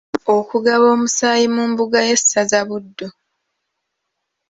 [0.35, 3.07] Okugaba omusaayi mu mbuga y’essaza Buddu.